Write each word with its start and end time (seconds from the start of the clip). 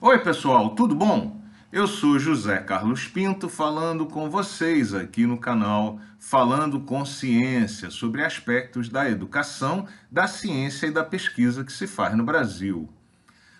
Oi, 0.00 0.16
pessoal, 0.20 0.76
tudo 0.76 0.94
bom? 0.94 1.42
Eu 1.72 1.88
sou 1.88 2.20
José 2.20 2.58
Carlos 2.58 3.08
Pinto 3.08 3.48
falando 3.48 4.06
com 4.06 4.30
vocês 4.30 4.94
aqui 4.94 5.26
no 5.26 5.36
canal 5.36 5.98
Falando 6.20 6.78
com 6.78 7.04
Ciência 7.04 7.90
sobre 7.90 8.24
aspectos 8.24 8.88
da 8.88 9.10
educação, 9.10 9.88
da 10.08 10.28
ciência 10.28 10.86
e 10.86 10.92
da 10.92 11.02
pesquisa 11.02 11.64
que 11.64 11.72
se 11.72 11.88
faz 11.88 12.16
no 12.16 12.22
Brasil. 12.22 12.88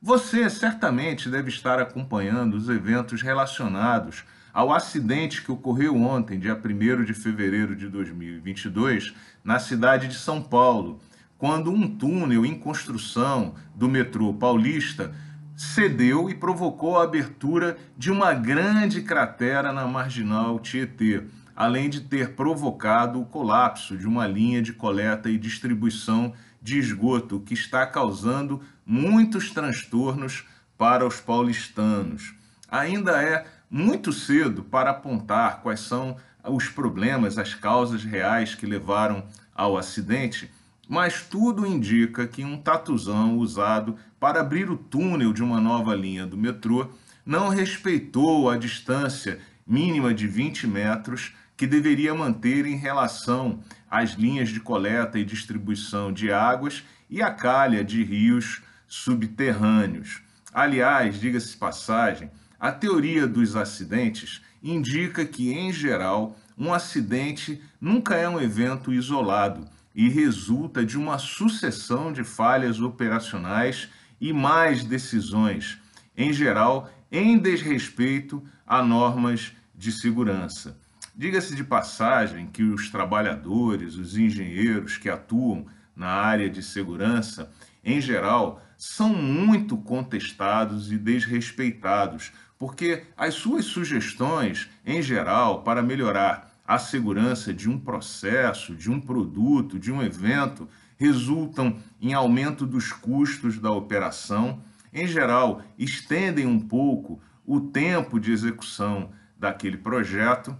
Você 0.00 0.48
certamente 0.48 1.28
deve 1.28 1.50
estar 1.50 1.78
acompanhando 1.78 2.54
os 2.54 2.70
eventos 2.70 3.20
relacionados 3.20 4.24
ao 4.54 4.72
acidente 4.72 5.42
que 5.42 5.52
ocorreu 5.52 5.94
ontem, 5.96 6.38
dia 6.38 6.58
1 6.58 7.04
de 7.04 7.12
fevereiro 7.12 7.76
de 7.76 7.88
2022, 7.88 9.12
na 9.44 9.58
cidade 9.58 10.08
de 10.08 10.14
São 10.14 10.40
Paulo, 10.40 10.98
quando 11.36 11.70
um 11.70 11.86
túnel 11.86 12.46
em 12.46 12.58
construção 12.58 13.54
do 13.74 13.86
metrô 13.86 14.32
paulista 14.32 15.14
cedeu 15.56 16.28
e 16.30 16.34
provocou 16.34 16.98
a 16.98 17.04
abertura 17.04 17.76
de 17.96 18.10
uma 18.10 18.32
grande 18.32 19.02
cratera 19.02 19.72
na 19.72 19.86
marginal 19.86 20.58
Tietê, 20.58 21.24
além 21.54 21.88
de 21.88 22.00
ter 22.00 22.34
provocado 22.34 23.20
o 23.20 23.26
colapso 23.26 23.96
de 23.96 24.06
uma 24.06 24.26
linha 24.26 24.62
de 24.62 24.72
coleta 24.72 25.28
e 25.28 25.38
distribuição 25.38 26.32
de 26.60 26.78
esgoto 26.78 27.40
que 27.40 27.54
está 27.54 27.86
causando 27.86 28.62
muitos 28.86 29.50
transtornos 29.50 30.44
para 30.78 31.06
os 31.06 31.20
paulistanos. 31.20 32.34
Ainda 32.68 33.22
é 33.22 33.44
muito 33.70 34.12
cedo 34.12 34.62
para 34.62 34.90
apontar 34.90 35.60
quais 35.62 35.80
são 35.80 36.16
os 36.44 36.68
problemas, 36.68 37.38
as 37.38 37.54
causas 37.54 38.04
reais 38.04 38.54
que 38.54 38.66
levaram 38.66 39.24
ao 39.54 39.76
acidente, 39.76 40.50
mas 40.88 41.22
tudo 41.22 41.66
indica 41.66 42.26
que 42.26 42.44
um 42.44 42.56
tatuzão 42.56 43.38
usado 43.38 43.96
para 44.18 44.40
abrir 44.40 44.70
o 44.70 44.76
túnel 44.76 45.32
de 45.32 45.42
uma 45.42 45.60
nova 45.60 45.94
linha 45.94 46.26
do 46.26 46.36
metrô 46.36 46.90
não 47.24 47.48
respeitou 47.48 48.50
a 48.50 48.56
distância 48.56 49.38
mínima 49.66 50.12
de 50.12 50.26
20 50.26 50.66
metros 50.66 51.32
que 51.56 51.66
deveria 51.66 52.14
manter 52.14 52.66
em 52.66 52.76
relação 52.76 53.60
às 53.88 54.12
linhas 54.12 54.48
de 54.48 54.58
coleta 54.58 55.18
e 55.18 55.24
distribuição 55.24 56.12
de 56.12 56.32
águas 56.32 56.82
e 57.08 57.22
a 57.22 57.30
calha 57.30 57.84
de 57.84 58.02
rios 58.02 58.62
subterrâneos. 58.88 60.22
Aliás, 60.52 61.20
diga-se 61.20 61.56
passagem, 61.56 62.30
a 62.58 62.72
teoria 62.72 63.26
dos 63.26 63.54
acidentes 63.54 64.42
indica 64.62 65.24
que, 65.24 65.52
em 65.52 65.72
geral, 65.72 66.36
um 66.58 66.72
acidente 66.72 67.62
nunca 67.80 68.16
é 68.16 68.28
um 68.28 68.40
evento 68.40 68.92
isolado 68.92 69.68
e 69.94 70.08
resulta 70.08 70.84
de 70.84 70.98
uma 70.98 71.18
sucessão 71.18 72.12
de 72.12 72.24
falhas 72.24 72.80
operacionais 72.80 73.88
e 74.20 74.32
mais 74.32 74.84
decisões, 74.84 75.78
em 76.16 76.32
geral, 76.32 76.90
em 77.10 77.38
desrespeito 77.38 78.42
a 78.66 78.82
normas 78.82 79.52
de 79.74 79.92
segurança. 79.92 80.78
Diga-se 81.14 81.54
de 81.54 81.62
passagem 81.62 82.46
que 82.46 82.62
os 82.62 82.88
trabalhadores, 82.88 83.96
os 83.96 84.16
engenheiros 84.16 84.96
que 84.96 85.10
atuam 85.10 85.66
na 85.94 86.08
área 86.08 86.48
de 86.48 86.62
segurança, 86.62 87.52
em 87.84 88.00
geral, 88.00 88.62
são 88.78 89.10
muito 89.10 89.76
contestados 89.76 90.90
e 90.90 90.96
desrespeitados, 90.96 92.32
porque 92.58 93.04
as 93.16 93.34
suas 93.34 93.66
sugestões, 93.66 94.70
em 94.86 95.02
geral, 95.02 95.62
para 95.62 95.82
melhorar 95.82 96.51
a 96.72 96.78
segurança 96.78 97.52
de 97.52 97.68
um 97.68 97.78
processo, 97.78 98.74
de 98.74 98.90
um 98.90 98.98
produto, 98.98 99.78
de 99.78 99.92
um 99.92 100.02
evento, 100.02 100.66
resultam 100.96 101.78
em 102.00 102.14
aumento 102.14 102.64
dos 102.64 102.90
custos 102.90 103.58
da 103.58 103.70
operação, 103.70 104.62
em 104.90 105.06
geral, 105.06 105.60
estendem 105.78 106.46
um 106.46 106.58
pouco 106.58 107.20
o 107.44 107.60
tempo 107.60 108.18
de 108.18 108.32
execução 108.32 109.12
daquele 109.38 109.76
projeto 109.76 110.56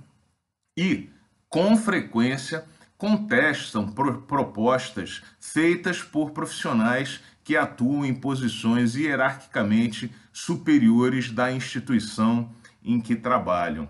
e, 0.77 1.09
com 1.49 1.79
frequência, 1.79 2.67
contestam 2.99 3.91
propostas 3.91 5.23
feitas 5.41 6.03
por 6.03 6.33
profissionais 6.33 7.23
que 7.43 7.57
atuam 7.57 8.05
em 8.05 8.15
posições 8.15 8.97
hierarquicamente 8.97 10.15
superiores 10.31 11.31
da 11.31 11.51
instituição 11.51 12.51
em 12.85 13.01
que 13.01 13.17
trabalham. 13.17 13.89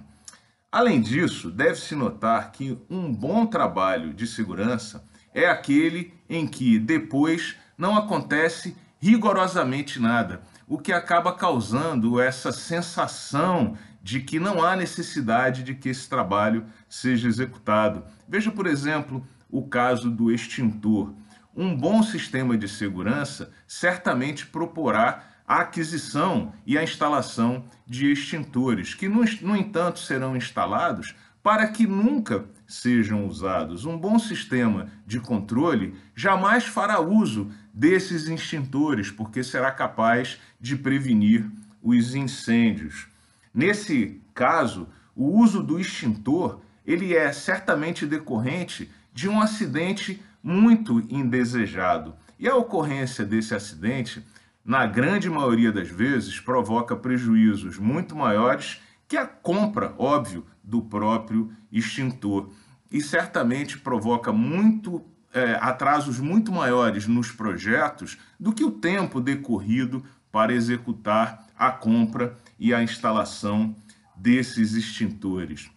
Além 0.73 1.03
disso, 1.03 1.51
deve-se 1.51 1.95
notar 1.95 2.51
que 2.51 2.79
um 2.89 3.13
bom 3.13 3.45
trabalho 3.45 4.15
de 4.15 4.27
segurança 4.27 5.05
é 5.35 5.47
aquele 5.47 6.15
em 6.31 6.47
que 6.47 6.79
depois 6.79 7.57
não 7.77 7.95
acontece 7.95 8.75
rigorosamente 8.99 10.01
nada, 10.01 10.41
o 10.67 10.79
que 10.79 10.91
acaba 10.91 11.35
causando 11.35 12.19
essa 12.19 12.51
sensação 12.53 13.77
de 14.03 14.21
que 14.21 14.41
não 14.41 14.65
há 14.65 14.75
necessidade 14.75 15.63
de 15.63 15.75
que 15.75 15.91
esse 15.91 16.09
trabalho 16.09 16.65
seja 16.89 17.29
executado. 17.29 18.03
Veja, 18.27 18.51
por 18.51 18.67
exemplo, 18.67 19.27
o 19.51 19.69
caso 19.69 20.11
do 20.11 20.33
extintor. 20.33 21.13
Um 21.55 21.77
bom 21.77 22.03
sistema 22.03 22.57
de 22.57 22.67
segurança 22.67 23.53
certamente 23.67 24.47
proporá 24.47 25.32
a 25.47 25.61
aquisição 25.61 26.53
e 26.67 26.79
a 26.79 26.83
instalação 26.83 27.65
de 27.87 28.11
extintores, 28.11 28.95
que, 28.95 29.09
no, 29.09 29.57
entanto, 29.57 29.99
serão 29.99 30.37
instalados 30.37 31.15
para 31.43 31.67
que 31.67 31.87
nunca 31.87 32.45
sejam 32.67 33.27
usados. 33.27 33.85
Um 33.85 33.99
bom 33.99 34.19
sistema 34.19 34.89
de 35.07 35.21
controle 35.21 35.95
jamais 36.15 36.65
fará 36.65 37.01
uso 37.01 37.51
desses 37.75 38.29
extintores, 38.29 39.11
porque 39.11 39.43
será 39.43 39.71
capaz 39.71 40.39
de 40.61 40.77
prevenir 40.77 41.51
os 41.83 42.15
incêndios. 42.15 43.09
Nesse 43.53 44.21
caso, 44.33 44.89
o 45.15 45.39
uso 45.39 45.63
do 45.63 45.79
extintor 45.79 46.61
ele 46.87 47.15
é 47.15 47.33
certamente 47.33 48.07
decorrente 48.07 48.91
de 49.13 49.29
um 49.29 49.41
acidente 49.41 50.23
muito 50.43 51.01
indesejado. 51.09 52.15
E 52.39 52.49
a 52.49 52.57
ocorrência 52.57 53.25
desse 53.25 53.55
acidente 53.55 54.25
na 54.65 54.87
grande 54.87 55.29
maioria 55.29 55.73
das 55.73 55.89
vezes, 55.89 56.39
provoca 56.39 56.95
prejuízos 56.95 57.79
muito 57.79 58.15
maiores 58.15 58.81
que 59.09 59.17
a 59.17 59.27
compra, 59.27 59.95
óbvio, 59.99 60.47
do 60.63 60.83
próprio 60.83 61.53
extintor. 61.71 62.51
E 62.91 63.01
certamente 63.01 63.79
provoca 63.79 64.33
muito 64.33 65.05
é, 65.33 65.55
atrasos 65.61 66.19
muito 66.19 66.53
maiores 66.53 67.07
nos 67.07 67.31
projetos 67.31 68.19
do 68.39 68.53
que 68.53 68.65
o 68.65 68.71
tempo 68.71 69.21
decorrido 69.21 70.05
para 70.31 70.53
executar 70.53 71.47
a 71.59 71.71
compra 71.71 72.37
e 72.59 72.73
a 72.73 72.83
instalação 72.83 73.75
desses 74.17 74.73
extintores. 74.73 75.71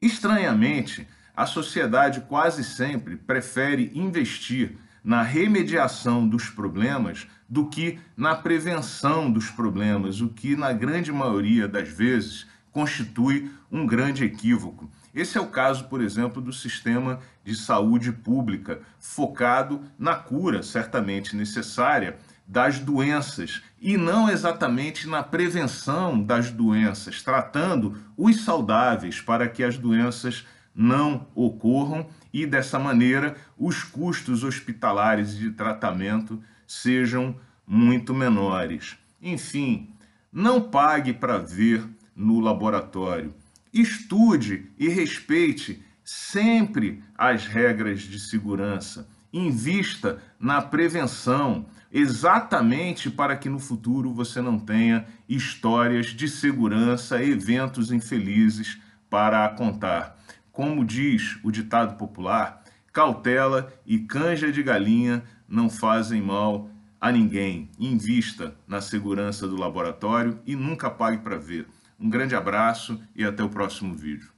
Estranhamente, 0.00 1.08
a 1.34 1.46
sociedade 1.46 2.20
quase 2.22 2.62
sempre 2.62 3.16
prefere 3.16 3.90
investir 3.94 4.76
na 5.08 5.22
remediação 5.22 6.28
dos 6.28 6.50
problemas 6.50 7.26
do 7.48 7.64
que 7.64 7.98
na 8.14 8.34
prevenção 8.34 9.32
dos 9.32 9.50
problemas, 9.50 10.20
o 10.20 10.28
que, 10.28 10.54
na 10.54 10.70
grande 10.70 11.10
maioria 11.10 11.66
das 11.66 11.88
vezes, 11.88 12.46
constitui 12.70 13.50
um 13.72 13.86
grande 13.86 14.22
equívoco. 14.22 14.90
Esse 15.14 15.38
é 15.38 15.40
o 15.40 15.46
caso, 15.46 15.84
por 15.84 16.02
exemplo, 16.02 16.42
do 16.42 16.52
sistema 16.52 17.20
de 17.42 17.56
saúde 17.56 18.12
pública, 18.12 18.82
focado 19.00 19.80
na 19.98 20.14
cura, 20.14 20.62
certamente 20.62 21.34
necessária, 21.34 22.18
das 22.46 22.78
doenças 22.78 23.62
e 23.80 23.96
não 23.96 24.28
exatamente 24.28 25.08
na 25.08 25.22
prevenção 25.22 26.22
das 26.22 26.50
doenças, 26.50 27.22
tratando 27.22 27.96
os 28.14 28.44
saudáveis 28.44 29.22
para 29.22 29.48
que 29.48 29.64
as 29.64 29.78
doenças 29.78 30.46
não 30.78 31.26
ocorram 31.34 32.06
e, 32.32 32.46
dessa 32.46 32.78
maneira, 32.78 33.36
os 33.58 33.82
custos 33.82 34.44
hospitalares 34.44 35.36
de 35.36 35.50
tratamento 35.50 36.40
sejam 36.68 37.34
muito 37.66 38.14
menores. 38.14 38.96
Enfim, 39.20 39.90
não 40.32 40.60
pague 40.60 41.12
para 41.12 41.36
ver 41.36 41.84
no 42.14 42.38
laboratório. 42.38 43.34
Estude 43.72 44.70
e 44.78 44.88
respeite 44.88 45.82
sempre 46.04 47.02
as 47.16 47.44
regras 47.44 48.02
de 48.02 48.20
segurança. 48.20 49.08
Invista 49.32 50.22
na 50.38 50.62
prevenção, 50.62 51.66
exatamente 51.92 53.10
para 53.10 53.36
que 53.36 53.48
no 53.48 53.58
futuro 53.58 54.12
você 54.12 54.40
não 54.40 54.60
tenha 54.60 55.06
histórias 55.28 56.06
de 56.06 56.28
segurança, 56.28 57.20
eventos 57.20 57.90
infelizes 57.90 58.78
para 59.10 59.48
contar. 59.48 60.16
Como 60.58 60.84
diz 60.84 61.38
o 61.44 61.52
ditado 61.52 61.96
popular, 61.96 62.64
cautela 62.92 63.72
e 63.86 64.00
canja 64.00 64.50
de 64.50 64.60
galinha 64.60 65.22
não 65.48 65.70
fazem 65.70 66.20
mal 66.20 66.68
a 67.00 67.12
ninguém. 67.12 67.70
Invista 67.78 68.56
na 68.66 68.80
segurança 68.80 69.46
do 69.46 69.54
laboratório 69.54 70.40
e 70.44 70.56
nunca 70.56 70.90
pague 70.90 71.18
para 71.18 71.38
ver. 71.38 71.68
Um 71.96 72.10
grande 72.10 72.34
abraço 72.34 73.00
e 73.14 73.24
até 73.24 73.40
o 73.40 73.48
próximo 73.48 73.94
vídeo. 73.94 74.32